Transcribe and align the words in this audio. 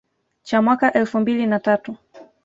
cha 0.43 0.61
mwaka 0.61 0.93
elfu 0.93 1.19
mbili 1.19 1.47
na 1.47 1.59
tatu 1.59 1.95